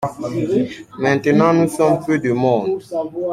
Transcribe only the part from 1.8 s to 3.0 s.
peu de monde.